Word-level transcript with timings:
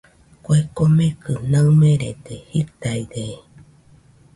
Kue 0.43 0.57
komekɨ 0.75 1.33
naɨmerede 1.51 2.35
jitaide. 2.51 3.23